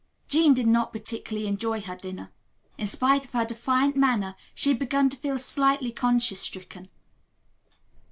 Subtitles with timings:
[0.27, 2.31] Jean did not particularly enjoy her dinner.
[2.75, 6.89] In spite of her defiant manner she had begun to feel slightly conscience stricken.